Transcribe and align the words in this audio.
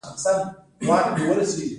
غږ 0.85 1.03
یې 1.17 1.23
لوړ 1.27 1.39
دی. 1.55 1.65